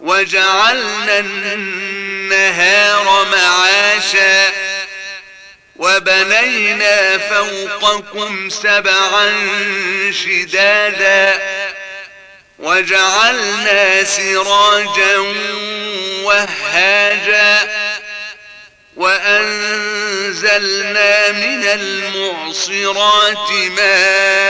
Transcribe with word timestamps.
وجعلنا 0.00 1.18
النهار 1.18 3.26
معاشا 3.32 4.48
وبنينا 5.76 7.18
فوقكم 7.18 8.50
سبعا 8.50 9.32
شدادا 10.10 11.38
وجعلنا 12.58 14.04
سراجا 14.04 15.18
وهاجا 16.22 17.70
وأنزلنا 19.80 21.32
من 21.32 21.64
المعصرات 21.64 23.50
ماء 23.76 24.49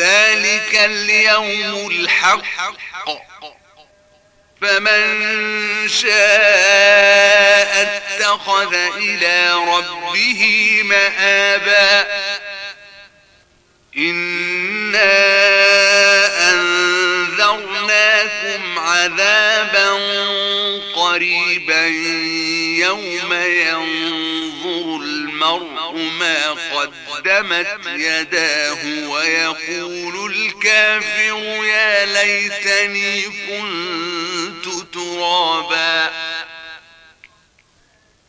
ذلك 0.00 0.74
اليوم 0.74 1.90
الحق. 1.90 2.40
فمن 4.60 5.28
شاء 5.88 7.72
اتخذ 7.82 8.74
إلى 8.96 9.54
ربه 9.54 10.80
مآبا. 10.84 12.06
إنا 13.96 15.12
أنذرناكم 16.52 18.78
عذابا 18.78 19.90
قريبا 20.94 21.86
يوم 22.86 23.32
ينظر 23.32 23.99
قدمت 27.30 27.86
يداه 27.86 29.08
ويقول 29.08 30.32
الكافر 30.32 31.64
يا 31.64 32.06
ليتني 32.06 33.22
كنت 33.22 34.94
ترابا. 34.94 36.29